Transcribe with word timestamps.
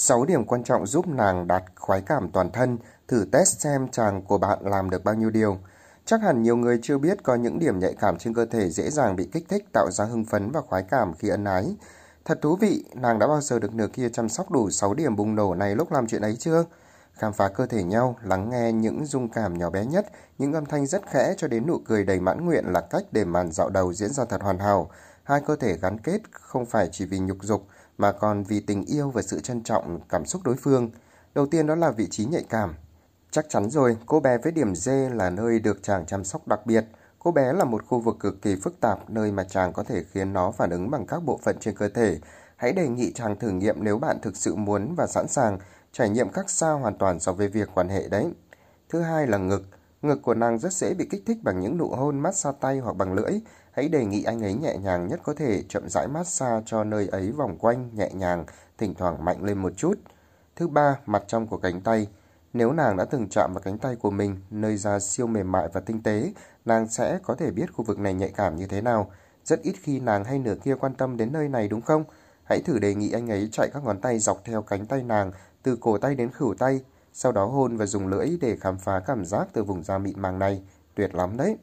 6 0.00 0.24
điểm 0.24 0.44
quan 0.44 0.64
trọng 0.64 0.86
giúp 0.86 1.08
nàng 1.08 1.46
đạt 1.46 1.62
khoái 1.76 2.00
cảm 2.00 2.28
toàn 2.32 2.50
thân, 2.50 2.78
thử 3.08 3.24
test 3.32 3.60
xem 3.60 3.88
chàng 3.88 4.22
của 4.22 4.38
bạn 4.38 4.58
làm 4.62 4.90
được 4.90 5.04
bao 5.04 5.14
nhiêu 5.14 5.30
điều. 5.30 5.58
Chắc 6.04 6.22
hẳn 6.22 6.42
nhiều 6.42 6.56
người 6.56 6.78
chưa 6.82 6.98
biết 6.98 7.22
có 7.22 7.34
những 7.34 7.58
điểm 7.58 7.78
nhạy 7.78 7.94
cảm 8.00 8.18
trên 8.18 8.34
cơ 8.34 8.46
thể 8.46 8.70
dễ 8.70 8.90
dàng 8.90 9.16
bị 9.16 9.28
kích 9.32 9.48
thích 9.48 9.64
tạo 9.72 9.90
ra 9.90 10.04
hưng 10.04 10.24
phấn 10.24 10.50
và 10.50 10.60
khoái 10.60 10.82
cảm 10.82 11.14
khi 11.14 11.28
ân 11.28 11.44
ái. 11.44 11.76
Thật 12.24 12.38
thú 12.42 12.56
vị, 12.56 12.84
nàng 12.94 13.18
đã 13.18 13.26
bao 13.26 13.40
giờ 13.40 13.58
được 13.58 13.74
nửa 13.74 13.86
kia 13.86 14.08
chăm 14.08 14.28
sóc 14.28 14.50
đủ 14.50 14.70
6 14.70 14.94
điểm 14.94 15.16
bùng 15.16 15.34
nổ 15.34 15.54
này 15.54 15.76
lúc 15.76 15.92
làm 15.92 16.06
chuyện 16.06 16.22
ấy 16.22 16.36
chưa? 16.36 16.64
Khám 17.12 17.32
phá 17.32 17.48
cơ 17.48 17.66
thể 17.66 17.82
nhau, 17.82 18.16
lắng 18.22 18.50
nghe 18.50 18.72
những 18.72 19.06
dung 19.06 19.28
cảm 19.28 19.58
nhỏ 19.58 19.70
bé 19.70 19.84
nhất, 19.84 20.06
những 20.38 20.52
âm 20.52 20.66
thanh 20.66 20.86
rất 20.86 21.02
khẽ 21.10 21.34
cho 21.36 21.48
đến 21.48 21.66
nụ 21.66 21.78
cười 21.84 22.04
đầy 22.04 22.20
mãn 22.20 22.46
nguyện 22.46 22.64
là 22.66 22.80
cách 22.80 23.04
để 23.12 23.24
màn 23.24 23.52
dạo 23.52 23.70
đầu 23.70 23.92
diễn 23.92 24.12
ra 24.12 24.24
thật 24.24 24.42
hoàn 24.42 24.58
hảo. 24.58 24.90
Hai 25.22 25.40
cơ 25.46 25.56
thể 25.56 25.76
gắn 25.76 25.98
kết 25.98 26.20
không 26.32 26.66
phải 26.66 26.88
chỉ 26.92 27.04
vì 27.04 27.18
nhục 27.18 27.38
dục, 27.40 27.66
mà 27.98 28.12
còn 28.12 28.42
vì 28.42 28.60
tình 28.60 28.84
yêu 28.84 29.10
và 29.10 29.22
sự 29.22 29.40
trân 29.40 29.62
trọng 29.62 30.00
cảm 30.08 30.26
xúc 30.26 30.42
đối 30.44 30.56
phương. 30.56 30.90
Đầu 31.34 31.46
tiên 31.46 31.66
đó 31.66 31.74
là 31.74 31.90
vị 31.90 32.06
trí 32.10 32.24
nhạy 32.24 32.44
cảm. 32.48 32.74
Chắc 33.30 33.46
chắn 33.48 33.70
rồi, 33.70 33.96
cô 34.06 34.20
bé 34.20 34.38
với 34.38 34.52
điểm 34.52 34.74
D 34.74 34.90
là 35.12 35.30
nơi 35.30 35.58
được 35.58 35.82
chàng 35.82 36.06
chăm 36.06 36.24
sóc 36.24 36.48
đặc 36.48 36.66
biệt. 36.66 36.84
Cô 37.18 37.30
bé 37.30 37.52
là 37.52 37.64
một 37.64 37.86
khu 37.86 38.00
vực 38.00 38.16
cực 38.20 38.42
kỳ 38.42 38.56
phức 38.56 38.80
tạp, 38.80 39.10
nơi 39.10 39.32
mà 39.32 39.44
chàng 39.44 39.72
có 39.72 39.82
thể 39.82 40.02
khiến 40.12 40.32
nó 40.32 40.50
phản 40.50 40.70
ứng 40.70 40.90
bằng 40.90 41.06
các 41.06 41.24
bộ 41.24 41.40
phận 41.42 41.56
trên 41.60 41.76
cơ 41.76 41.88
thể. 41.88 42.18
Hãy 42.56 42.72
đề 42.72 42.88
nghị 42.88 43.12
chàng 43.12 43.38
thử 43.38 43.50
nghiệm 43.50 43.84
nếu 43.84 43.98
bạn 43.98 44.18
thực 44.22 44.36
sự 44.36 44.54
muốn 44.54 44.94
và 44.94 45.06
sẵn 45.06 45.28
sàng, 45.28 45.58
trải 45.92 46.08
nghiệm 46.08 46.28
khác 46.28 46.50
xa 46.50 46.70
hoàn 46.70 46.98
toàn 46.98 47.20
so 47.20 47.32
với 47.32 47.48
việc 47.48 47.68
quan 47.74 47.88
hệ 47.88 48.08
đấy. 48.08 48.26
Thứ 48.88 49.00
hai 49.00 49.26
là 49.26 49.38
ngực. 49.38 49.62
Ngực 50.02 50.22
của 50.22 50.34
nàng 50.34 50.58
rất 50.58 50.72
dễ 50.72 50.94
bị 50.94 51.06
kích 51.10 51.22
thích 51.26 51.38
bằng 51.42 51.60
những 51.60 51.78
nụ 51.78 51.88
hôn 51.88 52.18
massage 52.18 52.58
tay 52.60 52.78
hoặc 52.78 52.96
bằng 52.96 53.14
lưỡi. 53.14 53.40
Hãy 53.72 53.88
đề 53.88 54.04
nghị 54.04 54.22
anh 54.22 54.44
ấy 54.44 54.54
nhẹ 54.54 54.76
nhàng 54.76 55.08
nhất 55.08 55.20
có 55.22 55.34
thể, 55.34 55.62
chậm 55.68 55.88
rãi 55.88 56.08
massage 56.08 56.62
cho 56.66 56.84
nơi 56.84 57.08
ấy 57.08 57.30
vòng 57.30 57.58
quanh, 57.58 57.90
nhẹ 57.94 58.10
nhàng, 58.14 58.44
thỉnh 58.78 58.94
thoảng 58.94 59.24
mạnh 59.24 59.44
lên 59.44 59.58
một 59.58 59.72
chút. 59.76 59.94
Thứ 60.56 60.68
ba, 60.68 60.98
mặt 61.06 61.24
trong 61.26 61.46
của 61.46 61.56
cánh 61.56 61.80
tay. 61.80 62.06
Nếu 62.52 62.72
nàng 62.72 62.96
đã 62.96 63.04
từng 63.04 63.28
chạm 63.28 63.50
vào 63.54 63.60
cánh 63.64 63.78
tay 63.78 63.96
của 63.96 64.10
mình, 64.10 64.36
nơi 64.50 64.76
da 64.76 64.98
siêu 64.98 65.26
mềm 65.26 65.52
mại 65.52 65.68
và 65.72 65.80
tinh 65.80 66.02
tế, 66.02 66.32
nàng 66.64 66.88
sẽ 66.88 67.18
có 67.22 67.34
thể 67.34 67.50
biết 67.50 67.72
khu 67.72 67.84
vực 67.84 67.98
này 67.98 68.14
nhạy 68.14 68.32
cảm 68.36 68.56
như 68.56 68.66
thế 68.66 68.80
nào. 68.80 69.10
Rất 69.44 69.62
ít 69.62 69.74
khi 69.82 70.00
nàng 70.00 70.24
hay 70.24 70.38
nửa 70.38 70.54
kia 70.54 70.74
quan 70.74 70.94
tâm 70.94 71.16
đến 71.16 71.32
nơi 71.32 71.48
này 71.48 71.68
đúng 71.68 71.80
không? 71.80 72.04
Hãy 72.44 72.60
thử 72.60 72.78
đề 72.78 72.94
nghị 72.94 73.12
anh 73.12 73.30
ấy 73.30 73.48
chạy 73.52 73.70
các 73.74 73.84
ngón 73.84 74.00
tay 74.00 74.18
dọc 74.18 74.44
theo 74.44 74.62
cánh 74.62 74.86
tay 74.86 75.02
nàng, 75.02 75.32
từ 75.62 75.76
cổ 75.80 75.98
tay 75.98 76.14
đến 76.14 76.30
khửu 76.30 76.54
tay, 76.54 76.80
sau 77.20 77.32
đó 77.32 77.44
hôn 77.46 77.76
và 77.76 77.86
dùng 77.86 78.06
lưỡi 78.06 78.38
để 78.40 78.56
khám 78.56 78.78
phá 78.78 79.00
cảm 79.00 79.24
giác 79.24 79.48
từ 79.52 79.64
vùng 79.64 79.82
da 79.82 79.98
mịn 79.98 80.22
màng 80.22 80.38
này. 80.38 80.62
Tuyệt 80.94 81.14
lắm 81.14 81.36
đấy. 81.36 81.56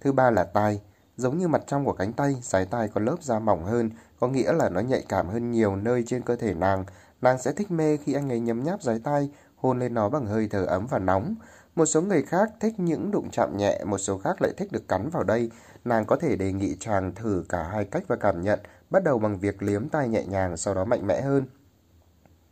Thứ 0.00 0.12
ba 0.12 0.30
là 0.30 0.44
tai. 0.44 0.80
Giống 1.16 1.38
như 1.38 1.48
mặt 1.48 1.62
trong 1.66 1.84
của 1.84 1.92
cánh 1.92 2.12
tay, 2.12 2.36
sái 2.42 2.66
tai 2.66 2.88
có 2.88 3.00
lớp 3.00 3.16
da 3.22 3.38
mỏng 3.38 3.64
hơn, 3.64 3.90
có 4.20 4.28
nghĩa 4.28 4.52
là 4.52 4.68
nó 4.68 4.80
nhạy 4.80 5.04
cảm 5.08 5.28
hơn 5.28 5.50
nhiều 5.50 5.76
nơi 5.76 6.04
trên 6.06 6.22
cơ 6.22 6.36
thể 6.36 6.54
nàng. 6.54 6.84
Nàng 7.20 7.38
sẽ 7.38 7.52
thích 7.52 7.70
mê 7.70 7.96
khi 7.96 8.12
anh 8.12 8.28
ấy 8.28 8.40
nhấm 8.40 8.64
nháp 8.64 8.82
sái 8.82 8.98
tai, 9.04 9.30
hôn 9.56 9.78
lên 9.78 9.94
nó 9.94 10.08
bằng 10.08 10.26
hơi 10.26 10.48
thở 10.50 10.64
ấm 10.64 10.86
và 10.86 10.98
nóng. 10.98 11.34
Một 11.74 11.86
số 11.86 12.02
người 12.02 12.22
khác 12.22 12.50
thích 12.60 12.74
những 12.80 13.10
đụng 13.10 13.28
chạm 13.32 13.56
nhẹ, 13.56 13.84
một 13.84 13.98
số 13.98 14.18
khác 14.18 14.42
lại 14.42 14.52
thích 14.56 14.72
được 14.72 14.88
cắn 14.88 15.10
vào 15.10 15.24
đây. 15.24 15.50
Nàng 15.84 16.04
có 16.06 16.16
thể 16.16 16.36
đề 16.36 16.52
nghị 16.52 16.76
chàng 16.80 17.14
thử 17.14 17.44
cả 17.48 17.62
hai 17.62 17.84
cách 17.84 18.04
và 18.08 18.16
cảm 18.16 18.40
nhận, 18.40 18.60
bắt 18.90 19.04
đầu 19.04 19.18
bằng 19.18 19.38
việc 19.38 19.62
liếm 19.62 19.88
tai 19.88 20.08
nhẹ 20.08 20.24
nhàng, 20.24 20.56
sau 20.56 20.74
đó 20.74 20.84
mạnh 20.84 21.06
mẽ 21.06 21.20
hơn. 21.20 21.46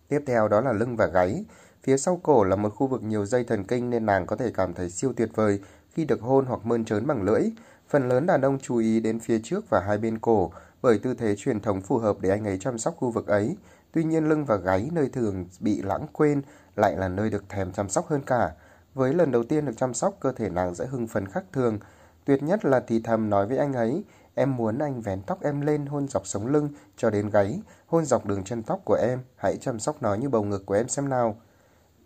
Tiếp 0.08 0.20
theo 0.26 0.48
đó 0.48 0.60
là 0.60 0.72
lưng 0.72 0.96
và 0.96 1.06
gáy. 1.06 1.44
Phía 1.84 1.96
sau 1.96 2.20
cổ 2.22 2.44
là 2.44 2.56
một 2.56 2.74
khu 2.76 2.86
vực 2.86 3.02
nhiều 3.02 3.26
dây 3.26 3.44
thần 3.44 3.64
kinh 3.64 3.90
nên 3.90 4.06
nàng 4.06 4.26
có 4.26 4.36
thể 4.36 4.50
cảm 4.54 4.74
thấy 4.74 4.90
siêu 4.90 5.12
tuyệt 5.16 5.30
vời 5.34 5.60
khi 5.90 6.04
được 6.04 6.20
hôn 6.20 6.46
hoặc 6.46 6.66
mơn 6.66 6.84
trớn 6.84 7.06
bằng 7.06 7.22
lưỡi. 7.22 7.42
Phần 7.88 8.08
lớn 8.08 8.26
đàn 8.26 8.42
ông 8.42 8.58
chú 8.58 8.76
ý 8.76 9.00
đến 9.00 9.20
phía 9.20 9.40
trước 9.44 9.70
và 9.70 9.80
hai 9.80 9.98
bên 9.98 10.18
cổ 10.18 10.52
bởi 10.82 10.98
tư 10.98 11.14
thế 11.14 11.36
truyền 11.36 11.60
thống 11.60 11.80
phù 11.80 11.98
hợp 11.98 12.16
để 12.20 12.30
anh 12.30 12.44
ấy 12.44 12.58
chăm 12.58 12.78
sóc 12.78 12.96
khu 12.96 13.10
vực 13.10 13.26
ấy. 13.26 13.56
Tuy 13.92 14.04
nhiên 14.04 14.28
lưng 14.28 14.44
và 14.44 14.56
gáy 14.56 14.88
nơi 14.92 15.08
thường 15.08 15.44
bị 15.60 15.82
lãng 15.82 16.06
quên 16.12 16.42
lại 16.76 16.96
là 16.96 17.08
nơi 17.08 17.30
được 17.30 17.48
thèm 17.48 17.72
chăm 17.72 17.88
sóc 17.88 18.06
hơn 18.08 18.20
cả. 18.26 18.52
Với 18.94 19.14
lần 19.14 19.32
đầu 19.32 19.44
tiên 19.44 19.66
được 19.66 19.76
chăm 19.76 19.94
sóc, 19.94 20.16
cơ 20.20 20.32
thể 20.32 20.48
nàng 20.48 20.74
sẽ 20.74 20.86
hưng 20.86 21.06
phấn 21.06 21.28
khác 21.28 21.44
thường. 21.52 21.78
Tuyệt 22.24 22.42
nhất 22.42 22.64
là 22.64 22.80
thì 22.86 23.00
thầm 23.00 23.30
nói 23.30 23.46
với 23.46 23.58
anh 23.58 23.72
ấy, 23.72 24.04
em 24.34 24.56
muốn 24.56 24.78
anh 24.78 25.00
vén 25.00 25.22
tóc 25.22 25.42
em 25.42 25.60
lên 25.60 25.86
hôn 25.86 26.08
dọc 26.08 26.26
sống 26.26 26.46
lưng 26.46 26.68
cho 26.96 27.10
đến 27.10 27.30
gáy, 27.30 27.60
hôn 27.86 28.04
dọc 28.04 28.26
đường 28.26 28.44
chân 28.44 28.62
tóc 28.62 28.80
của 28.84 28.98
em, 29.02 29.18
hãy 29.36 29.56
chăm 29.56 29.78
sóc 29.78 29.96
nó 30.00 30.14
như 30.14 30.28
bầu 30.28 30.44
ngực 30.44 30.66
của 30.66 30.74
em 30.74 30.88
xem 30.88 31.08
nào. 31.08 31.36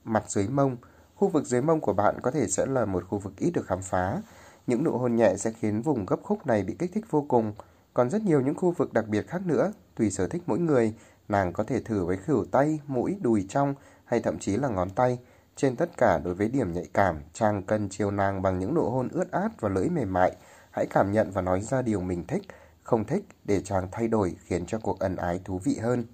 Mặt 0.08 0.24
dưới 0.30 0.48
mông, 0.48 0.76
khu 1.14 1.28
vực 1.28 1.46
dưới 1.46 1.62
mông 1.62 1.80
của 1.80 1.92
bạn 1.92 2.20
có 2.22 2.30
thể 2.30 2.46
sẽ 2.48 2.66
là 2.66 2.84
một 2.84 3.04
khu 3.08 3.18
vực 3.18 3.32
ít 3.36 3.50
được 3.50 3.66
khám 3.66 3.82
phá. 3.82 4.22
Những 4.66 4.84
nụ 4.84 4.98
hôn 4.98 5.16
nhẹ 5.16 5.36
sẽ 5.36 5.52
khiến 5.52 5.82
vùng 5.82 6.06
gấp 6.06 6.16
khúc 6.22 6.46
này 6.46 6.62
bị 6.62 6.76
kích 6.78 6.90
thích 6.94 7.04
vô 7.10 7.24
cùng. 7.28 7.52
Còn 7.94 8.10
rất 8.10 8.22
nhiều 8.22 8.40
những 8.40 8.54
khu 8.54 8.70
vực 8.70 8.92
đặc 8.92 9.08
biệt 9.08 9.28
khác 9.28 9.46
nữa, 9.46 9.72
tùy 9.96 10.10
sở 10.10 10.26
thích 10.26 10.42
mỗi 10.46 10.58
người, 10.58 10.94
nàng 11.28 11.52
có 11.52 11.64
thể 11.64 11.80
thử 11.80 12.04
với 12.04 12.16
khửu 12.16 12.44
tay, 12.44 12.80
mũi, 12.86 13.16
đùi 13.20 13.46
trong 13.48 13.74
hay 14.04 14.20
thậm 14.20 14.38
chí 14.38 14.56
là 14.56 14.68
ngón 14.68 14.90
tay. 14.90 15.18
Trên 15.56 15.76
tất 15.76 15.96
cả 15.96 16.18
đối 16.18 16.34
với 16.34 16.48
điểm 16.48 16.72
nhạy 16.72 16.86
cảm, 16.94 17.22
chàng 17.32 17.62
cần 17.62 17.88
chiều 17.88 18.10
nàng 18.10 18.42
bằng 18.42 18.58
những 18.58 18.74
nụ 18.74 18.90
hôn 18.90 19.08
ướt 19.08 19.30
át 19.30 19.60
và 19.60 19.68
lưỡi 19.68 19.88
mềm 19.88 20.12
mại. 20.12 20.32
Hãy 20.70 20.86
cảm 20.90 21.12
nhận 21.12 21.30
và 21.30 21.42
nói 21.42 21.60
ra 21.60 21.82
điều 21.82 22.00
mình 22.00 22.26
thích, 22.26 22.42
không 22.82 23.04
thích 23.04 23.24
để 23.44 23.60
chàng 23.60 23.88
thay 23.92 24.08
đổi 24.08 24.36
khiến 24.44 24.66
cho 24.66 24.78
cuộc 24.78 24.98
ân 24.98 25.16
ái 25.16 25.40
thú 25.44 25.60
vị 25.64 25.78
hơn. 25.82 26.04